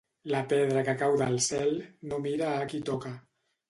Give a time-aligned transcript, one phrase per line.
[0.31, 1.79] La pedra que cau del cel
[2.11, 3.19] no mira a qui toca.